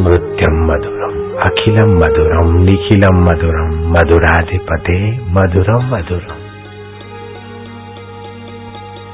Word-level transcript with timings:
नृत्यं 0.00 0.66
मधुरम्, 0.66 1.38
अखिलं 1.38 1.94
मधुरं 1.98 2.64
निखिलं 2.64 3.20
मधुरं 3.22 3.90
मधुराधिपते 3.90 5.18
मधुरम 5.30 5.86
मधुरम। 5.94 6.36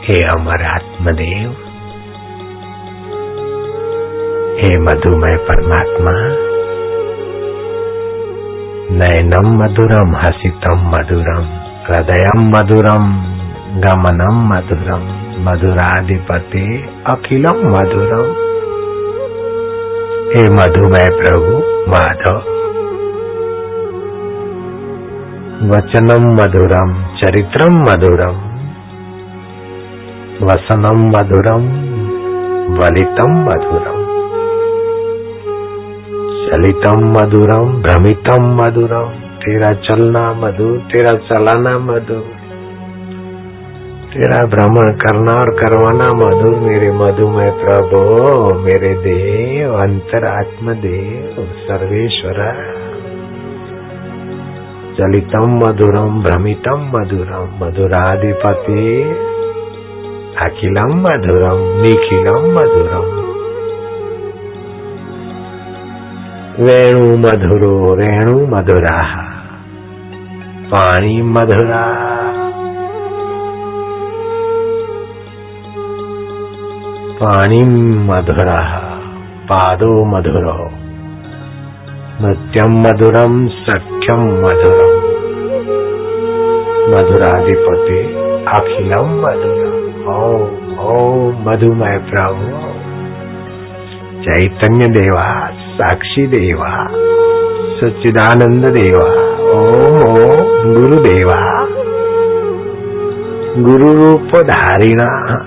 हे 0.05 0.29
अमर 0.29 0.63
आत्मदेव, 0.63 1.51
हे 4.61 4.79
मधुमय 4.79 5.37
परमात्मा 5.37 6.17
नयनम 8.91 9.59
मधुरम 9.59 10.16
हसितम 10.16 10.89
मधुरम 10.95 11.45
हृदयम 11.87 12.49
मधुरम 12.57 13.07
गमनम 13.80 14.55
मधुरम, 14.55 15.05
मधुराधिपते 15.45 16.82
अखिलम 17.07 17.77
मधुरम। 17.77 18.46
हे 20.27 20.43
मधुमय 20.49 21.09
प्रभु, 21.10 21.59
माधव। 21.91 22.37
वचनम 25.71 26.24
मधुरम 26.35 26.95
चरित्रम 27.16 27.77
मधुरम 27.82 28.41
वसनम 30.43 31.04
मधुरम 31.09 31.69
वलितम 32.79 33.37
मधुरम 33.45 34.02
चलितम 36.47 37.07
मधुरम 37.13 37.71
भ्रमितम 37.82 38.49
मधुरम 38.60 39.15
तेरा 39.38 39.73
चलना 39.80 40.27
मधुर 40.32 40.79
तेरा 40.93 41.15
चलाना 41.29 41.79
मधुर 41.79 42.35
तेरा 44.17 44.47
भ्रमण 44.47 44.93
करना 44.93 45.41
और 45.41 45.51
करवाना 45.51 46.13
मधुर 46.13 46.57
मेरे 46.57 46.93
मधु 46.93 47.05
मधुमय 47.05 47.51
प्रभु, 47.51 48.55
मेरे 48.55 48.95
देव 48.95 49.75
अंतरात्म 49.75 50.73
देव 50.73 51.45
सर्वेश्वर। 51.45 52.57
चलितम 54.99 55.51
मधुरम, 55.51 56.23
भ्रमितम 56.23 56.93
मधुरम, 56.97 57.67
मधुराधिपति। 57.67 59.03
अखिलम 60.41 61.01
मधुरम, 61.01 61.81
निखिलम 61.81 62.53
मधुरम। 62.53 63.27
वेणु 66.65 67.17
मधुरो, 67.17 67.94
रेणु 67.94 68.47
मधुरा। 68.47 69.22
पाणी 70.75 71.22
मधुरा। 71.22 72.16
पाणी 77.22 77.62
मधुरा, 78.09 78.81
पादो 79.53 80.05
मधुरो। 80.05 80.71
नृत्यम 82.21 82.81
मधुरम 82.81 83.47
सख्यम 83.47 84.21
मधुरम। 84.21 84.97
मधुराधिपति 86.93 87.99
अखिलम 88.49 89.06
मधुरम। 89.06 90.09
ओम 90.15 90.78
ओम 90.78 91.50
मधुमय 91.50 91.99
प्रभु। 91.99 92.59
चैतन्य 94.22 94.87
देवास 94.87 95.53
साक्षी 95.53 96.26
देवा 96.26 96.88
सच्चिदानंद 97.81 98.65
देवा 98.65 99.09
ओम 99.50 99.97
ओम 99.97 100.75
गुरुदेवा। 100.75 101.59
गुरु 103.59 104.05
रूप 104.05 104.43
धारिणा 104.43 105.47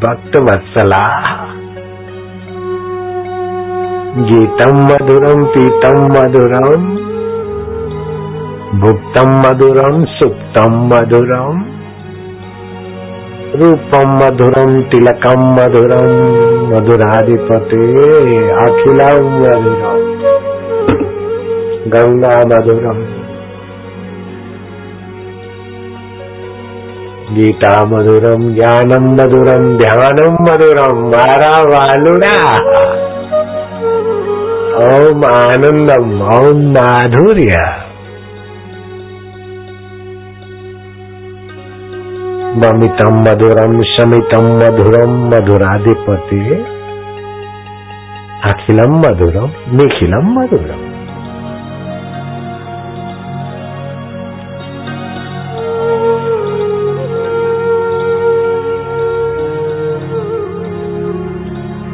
भक्त 0.00 0.36
वत्सला 0.46 1.04
गीतम 4.20 4.78
मधुरम 4.82 5.44
पीतम 5.52 5.98
मधुरम 6.12 6.84
भुक्तम 8.80 9.32
मधुरम 9.38 10.04
सुप्तम 10.12 10.76
मधुरम 10.88 11.62
रूपम 13.54 14.16
मधुरम 14.16 14.72
तिलकम 14.90 15.44
मधुरम 15.52 16.10
मधुराधिपते 16.70 17.84
अखिलम 18.62 19.30
मधुरम 19.38 20.02
गंगा 21.92 22.34
मधुरम 22.50 23.00
गीता 27.32 27.84
मधुरम 27.84 28.54
ज्ञानम 28.54 29.06
मधुरम 29.12 29.64
ध्यानम 29.76 30.34
मधुरम 30.42 30.98
मारा 31.06 31.60
वालुड़ा 31.60 32.36
ओम 34.84 35.24
आनंदम 35.30 36.22
ओम 36.22 36.62
माधुर्य। 36.70 37.58
ममितम 42.56 43.18
मधुरम 43.20 43.82
शमितम 43.82 44.46
मधुरम 44.56 45.16
मधुराधिपति। 45.26 46.64
अखिलम 48.44 48.98
मधुरम 48.98 49.50
निखिलम 49.76 50.40
मधुरम। 50.40 50.95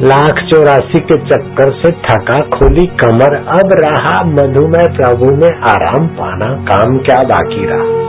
लाख 0.05 0.33
चौरासी 0.33 1.01
के 1.01 1.19
चक्कर 1.19 1.73
से 1.73 1.91
थका 1.91 2.43
खोली 2.43 2.87
कमर। 2.87 3.35
अब 3.35 3.71
रहा 3.73 4.25
मधुमय 4.25 4.97
प्रभु 4.97 5.25
में 5.25 5.61
आराम 5.61 6.07
पाना। 6.07 6.47
काम 6.47 6.99
क्या 6.99 7.23
बाकी 7.23 7.67
रहा? 7.67 8.03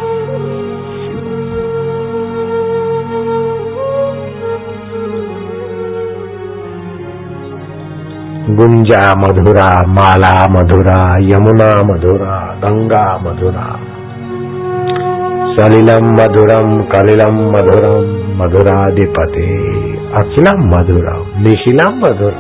गुंजा 8.49 9.13
मधुरा, 9.17 9.87
माला 9.87 10.47
मधुरा, 10.49 11.17
यमुना 11.17 11.93
मधुरा, 11.93 12.55
गंगा 12.63 13.17
मधुरा। 13.17 13.79
सलिलम 15.53 16.11
मधुरम, 16.11 16.81
कलिलम 16.81 17.49
मधुरम, 17.49 18.43
मधुराधिपति। 18.43 19.82
अखिलम 20.15 20.75
मधुरम 20.75 21.41
निखिलम 21.41 22.05
मधुर। 22.05 22.31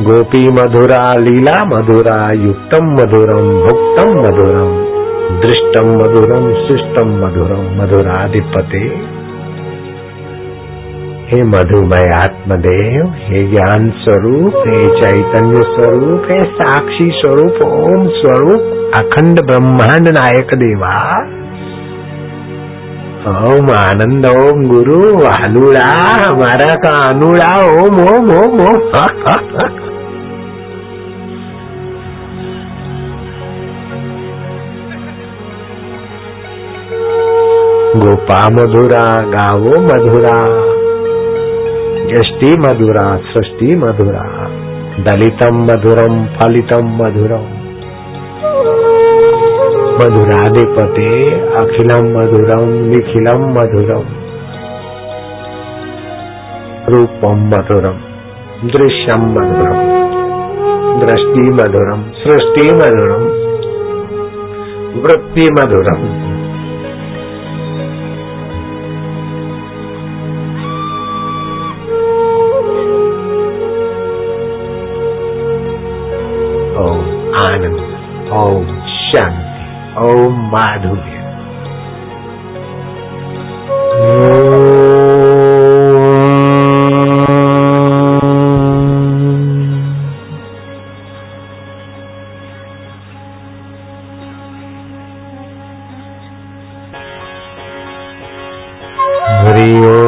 गोपी 0.00 0.48
मधुरा, 0.48 1.14
लीला 1.18 1.64
मधुरा, 1.64 2.28
युक्तम 2.34 2.86
मधुरम, 2.86 3.48
भुक्तम 3.48 4.20
मधुरम, 4.20 4.94
दृष्टम 5.40 5.88
मधुरम 5.88 6.54
शिष्टम 6.54 7.08
मधुरम, 7.08 7.82
मधुराधिपति। 7.82 9.08
हे 11.28 11.42
मधुमय 11.42 12.08
आत्मदेव, 12.20 13.06
हे 13.06 13.38
ज्ञान 13.38 13.90
स्वरूप, 13.90 14.52
हे 14.56 14.82
चैतन्य 14.82 15.62
स्वरूप, 15.62 16.28
हे 16.32 16.44
साक्षी 16.44 17.10
स्वरूप, 17.14 17.66
ओम 17.66 18.08
स्वरूप, 18.08 18.92
अखंड 18.98 19.40
ब्रह्मांड 19.46 20.08
नायक 20.08 20.54
देवा। 20.54 20.94
ओम 23.28 23.70
आनंद 23.70 24.26
ओम 24.26 24.64
गुरु 24.68 25.24
आलूड़ा 25.24 25.84
हमारा 26.24 26.74
का 26.74 26.90
अनुड़ा 27.10 27.52
ओम 27.58 27.96
ओम 28.00 28.30
ओम 28.38 28.60
ओम। 28.66 28.82
गोपा 38.00 38.48
मधुरा 38.52 39.06
गावो 39.30 39.80
मधुरा 39.80 40.36
यष्टि 42.10 42.54
मधुरा, 42.60 43.16
सृष्टि 43.16 43.76
मधुरा 43.76 44.28
दलितम 45.00 45.64
मधुरम 45.64 46.24
फलितम 46.26 46.96
मधुरम। 47.02 47.53
मधुराधिपते 49.94 51.30
अखिलम 51.56 52.06
मधुरम 52.18 52.68
निखिलम 52.68 53.42
मधुरम। 53.50 54.02
रूपम 56.88 57.46
मधुरम 57.48 58.00
दृश्यम 58.68 59.22
मधुरम, 59.22 59.78
दृष्टि 61.00 61.42
मधुरम 61.50 62.02
सृष्टि 62.02 62.74
मधुरम, 62.74 63.24
वृत्ति 65.02 65.50
मधुरम। 65.50 66.23
साधु 80.74 80.94
हरिओ 99.44 100.03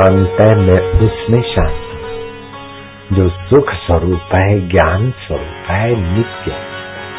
शांत 0.00 0.36
है 0.40 0.56
मैं 0.56 0.80
उसमें 1.06 1.42
शांत 1.42 1.70
हूँ। 1.70 3.16
जो 3.16 3.28
सुख 3.28 3.70
स्वरूप 3.70 4.34
है, 4.34 4.68
ज्ञान 4.68 5.10
स्वरूप 5.10 5.70
है, 5.70 6.14
नित्य 6.14 6.52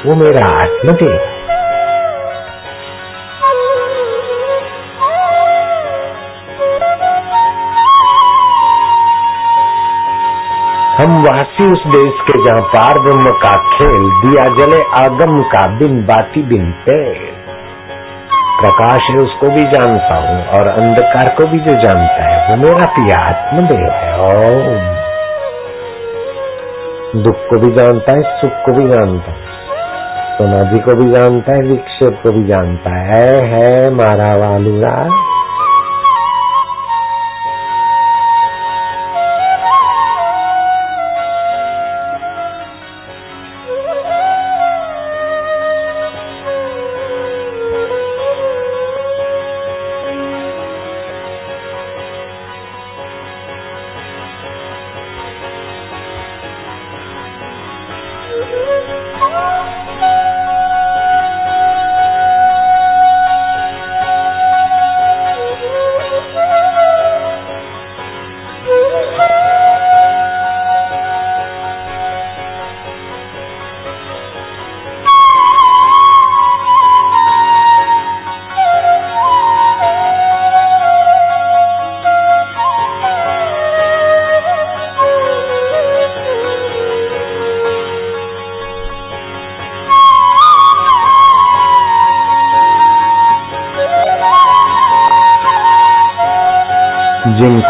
वो 0.05 0.15
मेरा 0.15 0.49
आत्मदेव 0.51 1.11
है। 1.11 1.41
हम 10.97 11.13
वासी 11.13 11.71
उस 11.71 11.83
देश 11.87 12.13
के 12.21 12.43
जहाँ 12.43 12.61
पार 12.61 12.99
ब्रह्म 12.99 13.35
का 13.37 13.55
खेल, 13.77 14.03
दिया 14.21 14.47
जले 14.55 14.81
आगम 15.05 15.39
का 15.39 15.67
बिन 15.77 16.05
बाती 16.05 16.41
बिन 16.43 16.71
पेड़ 16.71 17.30
प्रकाश 18.61 19.01
है, 19.09 19.15
उसको 19.15 19.49
भी 19.49 19.63
जानता 19.63 20.17
हूँ 20.17 20.45
और 20.47 20.67
अंधकार 20.67 21.35
को 21.35 21.47
भी 21.47 21.59
जो 21.59 21.71
जानता 21.71 22.23
है, 22.23 22.49
वो 22.49 22.55
मेरा 22.55 22.93
प्रिया 22.93 23.25
आत्मदेव 23.27 23.89
है। 23.89 24.19
ओम। 24.19 25.01
दुख 27.23 27.35
को 27.35 27.59
भी 27.59 27.71
जानता 27.71 28.11
है, 28.11 28.21
सुख 28.21 28.51
को 28.51 28.73
भी 28.73 28.89
जानता 28.89 29.31
है, 29.31 29.51
समाधि 30.37 30.79
को 30.79 30.95
भी 30.95 31.11
जानता 31.11 31.53
है, 31.53 31.61
विक्षेप 31.61 32.19
को 32.23 32.31
भी 32.31 32.43
जानता 32.43 32.89
है। 32.89 33.45
है 33.45 33.91
मारा 33.91 34.31
वालुड़ा 34.39 35.30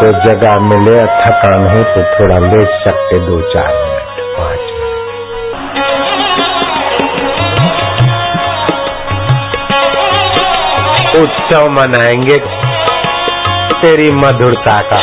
जिनको 0.02 0.24
जगह 0.24 0.60
मिले 0.60 1.04
थकान 1.04 1.64
हो 1.64 1.82
तो 1.82 2.12
थोड़ा 2.12 2.38
ले 2.38 2.84
सकते 2.84 3.18
दो 3.18 3.40
चार 3.40 3.74
मिनट। 3.74 4.38
पाँच 4.38 4.58
मिनट। 4.58 4.82
उत्सव 11.20 11.70
मनाएँगे 11.70 12.36
तेरी 13.80 14.12
मधुरता 14.12 14.78
का। 14.78 15.00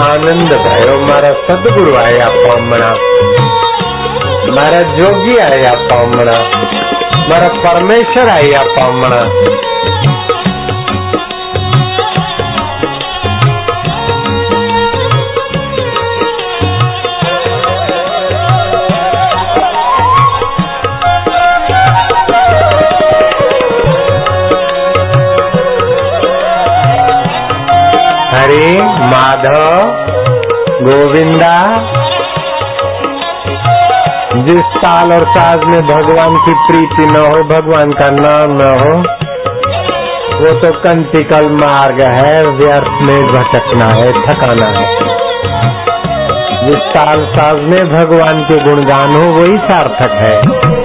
આનંદ 0.00 0.52
ભયો 0.64 0.98
મારા 1.02 1.36
સદગુરુ 1.44 1.94
આપવા 1.96 2.32
પામણા 2.44 2.96
મારા 4.56 4.84
જોગી 4.96 5.38
આયા 5.42 5.80
પામણા 5.90 6.42
મારા 7.30 7.56
પરમેશ્વર 7.62 8.30
આય 8.30 8.62
પામણા 8.76 9.26
हरे 9.40 9.67
माधव, 29.08 29.86
गोविंदा, 30.82 31.54
जिस 34.42 34.64
ताल 34.76 35.12
और 35.12 35.22
साज 35.22 35.64
में 35.64 35.80
भगवान 35.80 36.36
की 36.36 36.52
प्रीति 36.52 37.10
न 37.10 37.16
हो, 37.16 37.44
भगवान 37.44 37.92
का 37.92 38.08
नाम 38.10 38.52
न 38.52 38.80
हो, 38.80 38.96
वो 40.38 40.60
तो 40.60 40.78
कंटिकल 40.78 41.52
मार्ग 41.52 42.02
है, 42.02 42.42
व्यर्थ 42.42 43.02
में 43.02 43.26
भटकना 43.26 43.88
है 43.88 44.12
थकाना 44.12 44.78
है। 44.78 45.08
जिस 46.66 46.78
ताल 46.78 47.24
साज 47.24 47.56
में 47.56 47.92
भगवान 47.92 48.38
के 48.38 48.64
गुणगान 48.64 49.10
हो, 49.10 49.40
वही 49.40 49.54
सार्थक 49.54 50.10
है। 50.10 50.77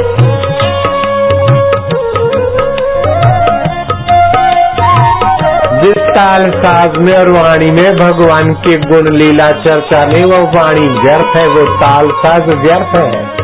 ताल 6.13 6.43
साज 6.55 6.97
में 6.97 7.13
और 7.13 7.29
वाणी 7.29 7.71
में 7.71 7.95
भगवान 7.97 8.53
के 8.53 8.73
गुण 8.81 9.07
लीला 9.15 9.47
चर्चा 9.61 10.01
नहीं 10.03 10.23
वो 10.23 10.41
वाणी 10.49 10.87
व्यर्थ 10.99 11.37
है, 11.37 11.45
वो 11.53 11.63
ताल 11.77 12.09
साज 12.17 12.49
व्यर्थ 12.55 12.97
है। 12.97 13.43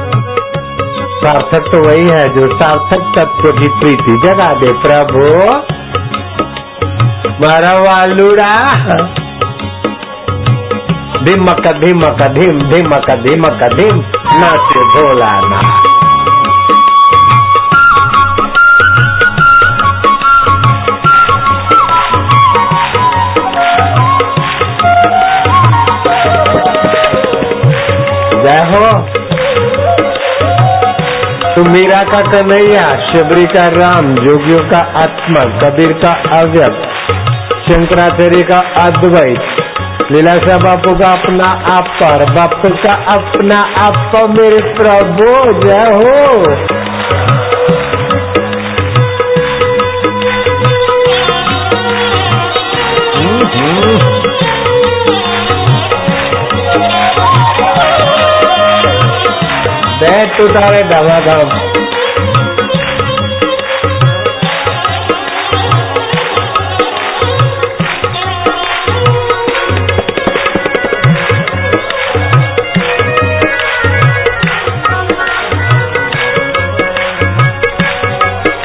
सार्थक 1.19 1.69
तो 1.71 1.79
वही 1.81 2.05
है 2.09 2.27
जो 2.27 2.47
सार्थक 2.55 3.07
तत्व 3.17 3.49
की 3.51 3.67
प्रीति 3.79 4.13
जगा 4.25 4.51
दे 4.53 4.71
प्रभु। 4.83 5.23
मारा 7.41 7.73
वालुड़ा 7.79 8.53
धिमक 11.19 11.67
धिमक, 11.77 12.21
धिम, 12.33 12.59
धिमक 12.69 13.09
धिमक, 13.23 13.63
धिम, 13.75 13.99
नाचे 14.39 14.83
भोला 14.89 15.33
ना 15.43 15.59
जय 28.49 28.57
हो। 28.57 28.99
तू 31.55 31.63
मीरा 31.63 32.03
का 32.03 32.19
कन्हैया, 32.19 32.81
शबरी 32.81 33.45
का 33.45 33.65
राम, 33.65 34.15
जोगियों 34.15 34.59
का 34.59 34.77
आत्मा, 34.77 35.59
कबीर 35.59 35.93
का 35.93 36.39
अव्यक्त 36.39 36.89
शंकराचार्य 37.71 38.41
का 38.41 38.85
अद्वैत 38.85 39.55
लीलाशा 40.11 40.57
बापू 40.57 40.93
का 40.93 41.09
अपना 41.09 41.51
आप 41.51 41.87
बापू 42.31 42.69
का 42.69 42.95
अपना 42.95 43.85
आप 43.85 44.11
मेरे 44.29 44.73
प्रभु, 44.73 45.59
जय 45.59 45.91
हो। 45.91 46.69
बैठ 60.01 60.41
उतारे 60.41 60.81
धमाधम 60.89 61.49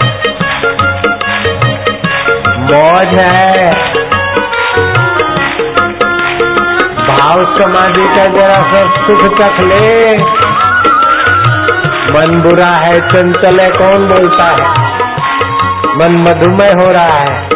मौज 2.59 3.21
है। 3.21 3.71
भाव 7.09 7.59
समाधि 7.59 8.09
का 8.09 8.25
जरा 8.25 8.59
सा 8.59 8.83
सुख 8.83 9.39
चख 9.39 9.61
ले। 9.61 10.19
मन 12.09 12.41
बुरा 12.41 12.77
है, 12.85 12.99
चंचल 13.09 13.61
है, 13.61 13.69
कौन 13.69 14.09
बोलता 14.09 14.49
है? 14.49 14.78
मन 15.99 16.13
मधुमय 16.13 16.71
हो 16.71 16.91
रहा 16.93 17.19
है। 17.19 17.48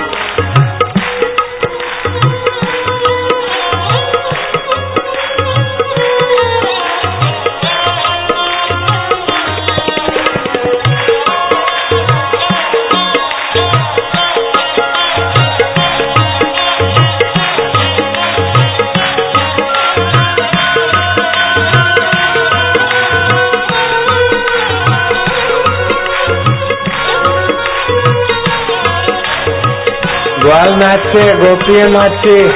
ग्वाल 30.53 30.75
नाचे 30.75 31.39
गोपियाँ 31.39 31.89
नाचे 31.89 32.49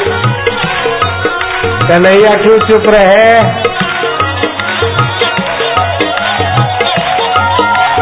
कन्हैया 1.89 2.35
क्यों 2.35 2.59
चुप 2.59 2.83
रहे? 2.91 3.41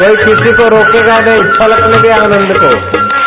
कोई 0.00 0.14
किसी 0.18 0.52
को 0.58 0.66
रोकेगा 0.68 1.16
नहीं 1.24 1.40
छलकने 1.54 1.96
के 2.02 2.12
आनंद 2.14 2.52
को 2.58 3.19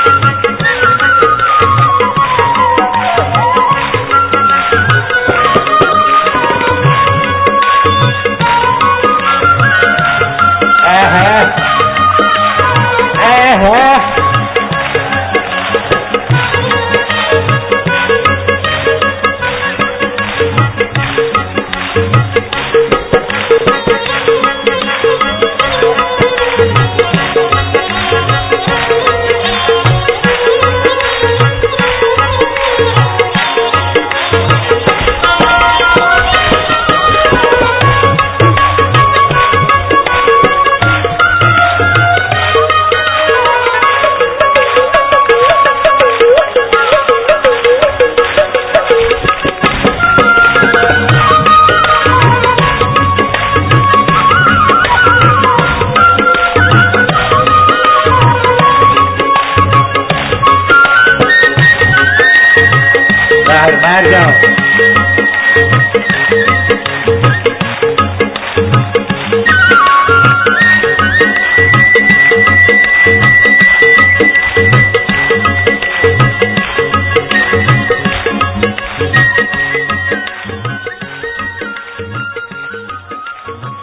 I 63.96 64.02
don't. 64.02 64.53